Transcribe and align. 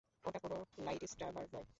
ওটা 0.25 0.39
কোনো 0.39 0.57
লাইটস্ট্যাবার 0.85 1.45
নয়। 1.53 1.67